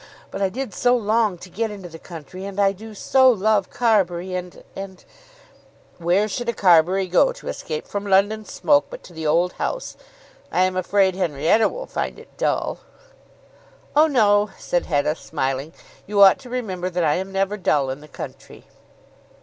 [0.31, 3.69] But I did so long to get into the country, and I do so love
[3.69, 4.33] Carbury.
[4.33, 5.05] And and"
[5.99, 9.95] "Where should a Carbury go to escape from London smoke, but to the old house?
[10.51, 12.79] I am afraid Henrietta will find it dull."
[13.95, 15.71] "Oh no," said Hetta smiling.
[16.07, 18.65] "You ought to remember that I am never dull in the country."